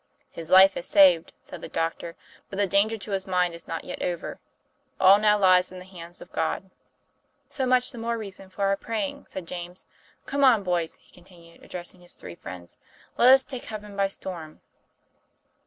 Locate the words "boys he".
10.63-11.13